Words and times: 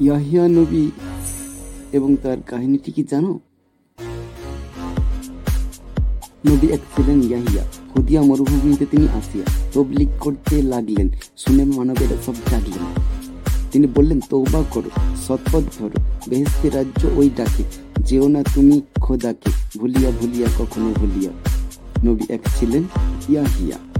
ইয়াহিয়া 0.00 0.48
নবী 0.48 0.90
এবং 1.92 2.16
তার 2.22 2.36
কাহিনীটি 2.46 2.92
কি 2.92 3.02
জানো? 3.02 3.40
নবী 6.46 6.66
এক 6.66 6.80
ছিলেন 6.96 7.22
ইয়াহিয়া। 7.22 7.64
হুদিয়া 7.96 8.22
মরুভূমিতে 8.22 8.86
তিনি 8.86 9.08
আসিয়া 9.08 9.44
তবলিক 9.72 10.08
করতে 10.20 10.62
লাগলেন। 10.62 11.08
শুনে 11.36 11.64
মানবেরা 11.64 12.16
সব 12.26 12.34
জাগলেন। 12.50 12.84
তিনি 13.72 13.86
বললেন 13.86 14.20
তৌবা 14.30 14.62
করো, 14.70 14.90
সৎপথ 15.28 15.62
ধরো 15.78 16.02
বেহেস্তি 16.28 16.68
রাজ্য 16.68 17.08
ওই 17.16 17.30
ডাকে, 17.36 17.64
যেও 17.98 18.28
না 18.28 18.42
তুমি 18.54 18.80
খোদাকে, 19.00 19.50
ভুলিয়া 19.78 20.10
ভুলিয়া 20.20 20.48
কখনো 20.58 20.92
ভুলিয়া। 20.96 21.32
নবী 22.04 22.24
এক 22.28 22.40
ছিলেন 22.56 22.82
ইয়াহিয়া। 23.28 23.95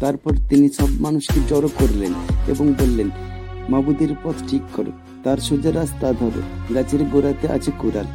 তারপর 0.00 0.32
তিনি 0.48 0.68
সব 0.68 0.90
মানুষকে 1.00 1.40
জড়ো 1.50 1.70
করলেন 1.78 2.12
এবং 2.48 2.66
বললেন, 2.80 3.08
মাবুদের 3.68 4.12
পথ 4.22 4.36
ঠিক 4.50 4.62
করো, 4.76 4.92
তার 5.24 5.38
সোজা 5.38 5.70
রাস্তা 5.72 6.12
ধরো, 6.12 6.42
গাছের 6.74 7.04
গোড়াতে 7.04 7.46
আছে 7.48 7.70
কোরাল 7.78 8.06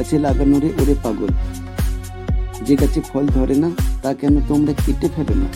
আছে 0.00 0.18
লাগানোরে 0.18 0.68
ওরে 0.80 0.94
পাগল। 1.02 1.30
যে 2.66 2.74
গাছে 2.76 3.00
ফল 3.00 3.26
ধরে 3.26 3.54
না, 3.54 3.70
তা 4.02 4.10
কেন 4.14 4.34
তোমরা 4.48 4.72
কেটে 4.72 5.08
ফেলো 5.14 5.34
না? 5.42 5.48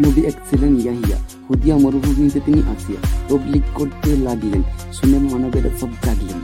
নবী 0.00 0.20
এক 0.30 0.36
ছিলেন 0.48 0.72
ইয়াহিয়া, 0.82 1.18
হুদিয়া 1.46 1.76
মরুভূমিতে 1.76 2.40
তিনি 2.46 2.60
আসিয়া 2.72 3.00
তবলিক 3.28 3.64
করতে 3.74 4.10
লাগলেন, 4.16 4.62
শুনে 4.92 5.18
মানবেরা 5.18 5.70
সব 5.80 5.90
জাগলেন। 6.04 6.40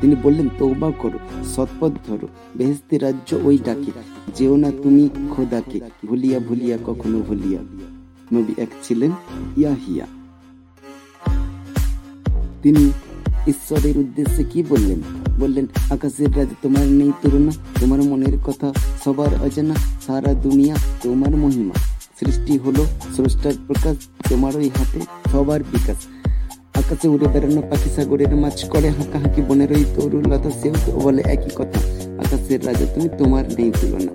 তিনি 0.00 0.16
বললেন 0.22 0.48
তৌবা 0.58 0.92
করো, 0.98 1.18
সৎপথ 1.44 1.92
ধরো 2.06 2.28
বেহেস্তি 2.56 2.98
রাজ্য 2.98 3.36
ওই 3.44 3.58
ডাকে। 3.64 3.92
যেও 4.36 4.56
না 4.56 4.70
তুমি 4.82 5.08
খোদাকে, 5.30 5.80
ভুলিয়া 6.06 6.38
ভুলিয়া 6.38 6.78
কখনো 6.86 7.20
ভুলিয়া। 7.20 7.60
নবী 8.32 8.54
এক 8.56 8.68
ছিলেন 8.82 9.10
ইয়াহিয়া। 9.56 10.06
তিনি 12.62 12.90
ঈশ্বরের 13.48 13.98
উদ্দেশ্যে 13.98 14.44
কি 14.44 14.62
বললেন? 14.68 15.00
বললেন, 15.40 15.66
আকাশের 15.90 16.36
রাজ 16.36 16.48
তোমার 16.62 16.86
নেই 16.86 17.12
তুলনা, 17.22 17.52
তোমার 17.80 18.02
মনের 18.02 18.38
কথা 18.46 18.72
সবার 19.04 19.42
অজানা, 19.42 19.74
সারা 20.06 20.34
দুনিয়া 20.34 20.76
তোমার 21.02 21.36
মহিমা। 21.36 21.74
সৃষ্টি 22.20 22.58
হলো 22.58 22.86
স্রষ্টার 23.16 23.52
প্রকাশ 23.66 23.96
তোমার 24.28 24.56
ওই 24.56 24.68
হাতে 24.68 25.00
সবার 25.32 25.60
বিকাশ। 25.62 25.96
আকাশে 26.80 27.06
উড়ে 27.14 27.26
বেড়ানো 27.32 27.62
পাখি 27.70 27.88
সাগরের 27.96 28.32
মাছ 28.42 28.58
করে 28.72 28.88
হাঁকা 28.96 29.18
হাঁকি 29.22 29.40
বনের 29.48 29.70
ওই 29.76 29.84
তরুলতা 29.94 30.50
সেও 30.60 30.74
বলে 31.04 31.22
একই 31.34 31.52
কথা, 31.58 31.78
আকাশের 32.22 32.60
রাজা 32.66 32.86
তুমি 32.94 33.08
তোমার 33.18 33.44
নেই 33.56 33.70
তুলনা। 33.80 34.12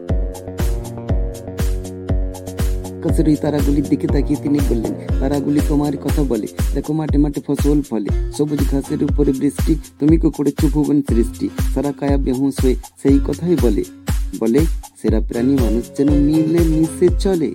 আকাশের 2.97 3.25
ওই 3.31 3.37
তারাগুলির 3.43 3.87
দিকে 3.91 4.07
তাকিয়ে 4.13 4.39
তিনি 4.43 4.59
বললেন, 4.69 4.93
তারাগুলি 5.19 5.61
তোমার 5.71 5.93
কথা 6.05 6.21
বলে, 6.31 6.47
দেখো 6.75 6.91
মাঠে 6.99 7.17
মাঠে 7.23 7.39
ফসল 7.47 7.79
ফলে, 7.89 8.09
সবুজ 8.35 8.61
ঘাসের 8.71 9.01
উপরে 9.07 9.31
বৃষ্টি, 9.41 9.73
তুমি 9.99 10.15
কো 10.21 10.27
করেছ 10.37 10.59
ভুবন 10.73 10.97
সৃষ্টি, 11.09 11.45
সারা 11.73 11.91
কায়া 11.99 12.17
বেহুশ 12.25 12.55
হয়ে 12.63 12.75
সেই 13.01 13.17
কথাই 13.27 13.55
বলে 13.65 13.83
বলে, 14.41 14.61
সেরা 14.99 15.19
প্রাণী 15.29 15.53
মানুষ 15.63 15.85
যেন 15.97 16.09
মিলে 16.27 16.61
মিশে 16.71 17.07
চলে। 17.23 17.49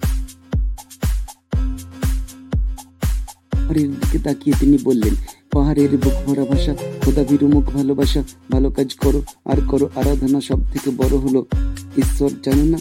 পাহাড়ের 3.70 3.94
দিকে 3.94 4.18
তাকিয়ে 4.18 4.56
তিনি 4.60 4.78
বললেন, 4.84 5.14
পাহাড়ের 5.50 5.96
বুক 5.96 6.16
ভরা 6.26 6.44
ভাষা, 6.44 6.74
খোদা 7.04 7.22
বিরুমুখ 7.28 7.64
ভালোবাসা, 7.64 8.22
ভালো 8.52 8.70
কাজ 8.70 8.94
করো, 8.94 9.22
আর 9.44 9.58
করো 9.68 9.90
আরাধনা 9.94 10.40
সব 10.40 10.60
থেকে 10.72 10.90
বড় 10.90 11.16
হলো। 11.16 11.46
ঈশ্বর 11.98 12.30
জানো 12.44 12.64
না? 12.64 12.78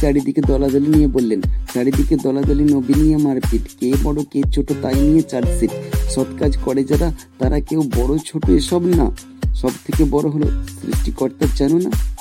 চারিদিকে 0.00 0.40
দলাদলি 0.40 0.86
নিয়ে 0.86 1.06
বললেন, 1.06 1.40
চারিদিকে 1.74 2.16
দলাদলি, 2.22 2.64
নবী 2.64 2.94
নিয়ে 2.96 3.16
মারপিট। 3.16 3.62
কে 3.80 3.92
বড়, 4.02 4.24
কে 4.32 4.42
ছোট, 4.52 4.72
তাই 4.82 4.94
নিয়ে 4.94 5.22
চার্জশিট 5.22 5.70
সৎ 6.10 6.30
কাজ 6.38 6.56
করে 6.64 6.84
যারা, 6.84 7.12
তারা 7.38 7.60
কেউ 7.60 7.82
বড়, 7.96 8.18
ছোট, 8.26 8.50
এসব 8.50 8.82
না। 8.84 9.06
সব 9.54 9.70
থেকে 9.86 10.04
বড় 10.04 10.28
হলো 10.28 10.46
সৃষ্টিকর্তা 10.80 11.46
জানো 11.56 11.78
না? 11.78 12.11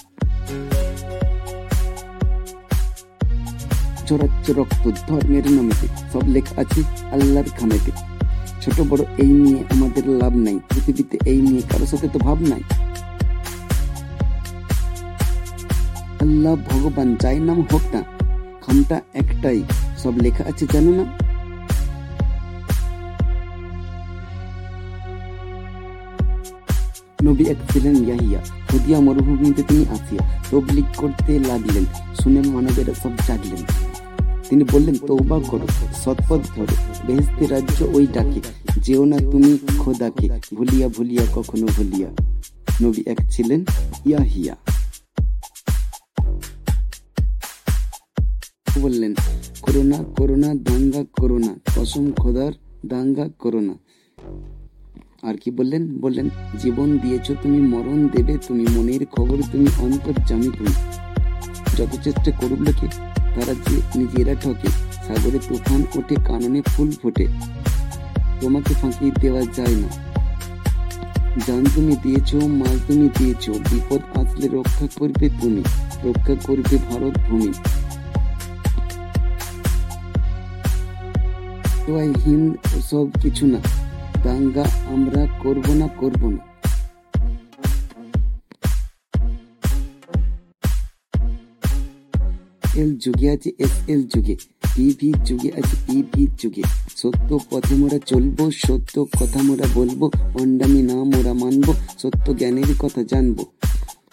ছড়াচ্ছে 4.12 4.52
রক্ত 4.60 4.84
ধর্মের 5.10 5.46
নামেতে 5.58 5.88
সব 6.14 6.24
লেখা 6.36 6.54
আছে 6.64 6.82
আল্লাহর 7.16 7.50
খামেতে। 7.58 7.92
ছোট 8.62 8.78
বড় 8.90 9.04
এই 9.24 9.32
নিয়ে 9.42 9.60
আমাদের 9.74 10.06
লাভ 10.22 10.34
নাই, 10.46 10.58
পৃথিবীতে 10.70 11.16
এই 11.32 11.40
নিয়ে 11.48 11.62
কারও 11.70 11.86
সাথে 11.92 12.08
তো 12.14 12.18
ভাব 12.26 12.38
নাই। 12.52 12.62
আল্লাহ 16.24 16.54
ভগবান 16.70 17.10
যাই 17.22 17.38
নাম 17.48 17.60
হোক 17.72 17.84
না, 17.94 18.02
খামটা 18.64 18.98
একটাই, 19.22 19.60
সব 20.02 20.14
লেখা 20.26 20.44
আছে 20.52 20.66
জানো 20.74 20.92
না? 21.00 21.06
নবী 27.24 27.44
এক 27.46 27.56
ছিলেন 27.74 27.96
ইয়াহিয়া। 27.96 28.42
হুদিয়া 28.74 29.00
মরুভূমিতে 29.00 29.64
তিনি 29.64 29.86
আসিয়া 29.90 30.42
তবলিক 30.52 30.86
করতে 30.98 31.40
লাগলেন। 31.40 31.86
শুনে 32.22 32.42
মানবেরা 32.42 32.94
সব 32.94 33.10
জাগলেন। 33.28 33.64
তিনি 34.50 34.64
বললেন 34.72 34.96
তৌবা 35.08 35.40
করো, 35.48 35.68
সৎপথ 36.04 36.40
ধরো। 36.56 36.76
বেহেস্তি 37.08 37.46
রাজ্য 37.46 37.84
ওই 37.84 38.08
ডাকে, 38.08 38.42
যেও 38.82 39.06
না 39.06 39.18
তুমি 39.18 39.58
খোদাকে, 39.78 40.30
ভুলিয়া 40.54 40.88
ভুলিয়া 40.88 41.26
কখনো 41.36 41.68
ভুলিয়া। 41.68 42.10
নবী 42.82 43.04
এক 43.06 43.18
ছিলেন 43.32 43.66
ইয়াহিয়া। 44.06 44.56
বললেন, 48.82 49.14
করোনা 49.62 50.04
করোনা, 50.18 50.54
দাঙ্গা 50.54 51.04
করোনা 51.14 51.56
কসম 51.76 52.12
খোদার, 52.12 52.52
দাঙ্গা 52.86 53.30
করোনা 53.40 53.74
আর 55.24 55.36
কি 55.38 55.52
বললেন? 55.52 56.00
বললেন, 56.02 56.30
জীবন 56.60 56.98
দিয়েছ, 56.98 57.32
তুমি 57.42 57.60
মরণ 57.60 58.08
দেবে, 58.08 58.38
তুমি 58.48 58.66
মনের 58.72 59.06
খবর, 59.06 59.38
তুমি 59.52 59.68
অন্তর 59.80 60.14
জামি 60.28 60.50
তুমি। 60.58 60.74
যত 61.78 61.90
চেষ্টা 62.04 62.32
করুক 62.32 62.60
লোকে, 62.60 62.88
তারা 63.16 63.54
যে 63.54 63.82
নিজেরা 63.96 64.34
ঠকে, 64.34 64.68
সাগরে 65.08 65.40
তুফান 65.50 65.84
ওঠে, 65.96 66.16
কাননে 66.16 66.62
ফুল 66.62 66.92
ফোটে। 67.02 67.28
তোমাকে 68.42 68.74
ফাঁকি 68.74 69.12
দেওয়া 69.20 69.42
যায় 69.42 69.76
না। 69.76 69.88
জান 71.48 71.66
তুমি 71.76 71.96
দিয়েছ, 72.04 72.36
মাল 72.36 72.80
তুমি 72.88 73.10
দিয়েছ, 73.18 73.50
বিপদ 73.50 74.18
আসলে 74.18 74.48
রক্ষা 74.48 74.88
করবে 75.00 75.30
তুমি, 75.42 75.64
রক্ষা 76.04 76.36
করবে 76.44 76.78
ভারত 76.78 77.20
ভূমি। 77.30 77.54
হিন্দ, 82.26 82.80
সব 82.80 83.08
কিছু 83.22 83.46
না। 83.46 83.81
দাঙ্গা 84.24 84.66
আমরা 84.94 85.22
করব 85.44 85.66
না 85.74 85.88
করব 86.00 86.22
না। 86.30 86.42
এল 92.82 92.92
যুগে 92.98 93.28
আছে, 93.30 93.50
এস 93.60 93.76
এল 93.88 94.02
যুগে 94.16 94.36
পিভি 94.76 95.14
যুগে 95.26 95.50
আছে 95.58 95.76
পিভি 95.88 96.24
যুগে। 96.42 96.64
সত্য 96.96 97.30
পথে 97.50 97.76
মোরা 97.76 98.00
চলবো, 98.06 98.44
সত্য 98.66 98.96
কথা 99.20 99.40
মোরা 99.44 99.68
বলব 99.74 100.02
অন্ডামি 100.42 100.82
না 100.82 100.96
মোরা 101.12 101.34
মানবো, 101.34 101.72
সত্য 102.02 102.26
জ্ঞানের 102.40 102.72
কথা 102.80 103.04
জানব। 103.04 103.38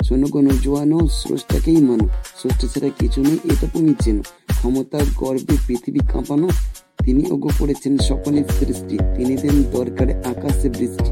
শোনো 0.06 0.26
কোনো 0.28 0.50
জোয়ানো 0.62 0.98
স্রষ্টাকেই 1.08 1.80
মানো, 1.88 2.06
স্রষ্টা 2.38 2.66
ছাড়া 2.66 2.90
কিছু 2.98 3.20
নেই 3.22 3.38
এটা 3.44 3.66
তুমি 3.72 3.94
চেনো। 4.04 4.22
ক্ষমতা 4.58 4.99
গর্বে 5.16 5.54
পৃথিবী 5.66 6.00
কাঁপানো 6.12 6.49
তিনি 7.05 7.23
ওগো 7.31 7.50
করেছেন 7.59 7.93
সকলের 8.09 8.47
সৃষ্টি, 8.59 8.97
তিনি 9.17 9.35
দেন 9.43 9.56
দরকারে 9.73 10.12
আকাশে 10.33 10.69
বৃষ্টি। 10.79 11.11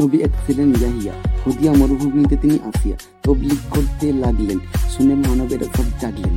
নবী 0.00 0.18
এক 0.26 0.32
ছিলেন 0.44 0.68
ইয়াহিয়া 0.80 1.14
হুদিয়া 1.42 1.72
মরুভূমিতে 1.72 2.36
তিনি 2.36 2.56
আসিয়া 2.70 2.96
তবলিক 3.22 3.60
করতে 3.70 4.06
লাগলেন, 4.12 4.58
শুনে 4.92 5.14
মানবেরা 5.14 5.66
সব 5.76 5.86
জাগলেন। 6.00 6.36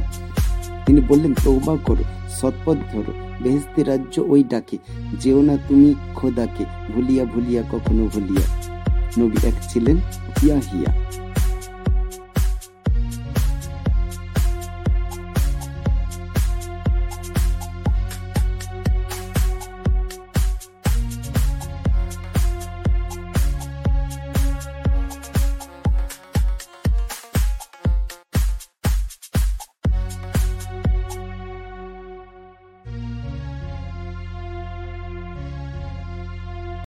তিনি 0.86 1.02
বললেন 1.10 1.34
তৌবা 1.44 1.74
করো, 1.88 2.04
সৎপথ 2.38 2.78
ধরো 2.92 3.14
বেহেস্তি 3.44 3.82
রাজ্য 3.84 4.16
ওই 4.34 4.42
ডাকে, 4.44 4.78
যেও 5.22 5.40
না 5.42 5.56
তুমি 5.68 5.90
খোদাকে, 6.16 6.64
ভুলিয়া 6.94 7.24
ভুলিয়া 7.26 7.62
কখনো 7.72 8.04
ভুলিয়া। 8.14 8.46
নবী 9.20 9.38
এক 9.50 9.58
ছিলেন 9.70 9.98
ইয়াহিয়া। 10.44 10.92